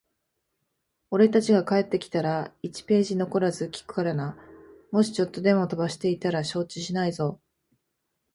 [1.11, 4.35] 俺たちが帰ってきたら、一ページ残らず聞くからな。
[4.91, 7.39] もしちょっとでも飛ばしていたら承知しないぞ。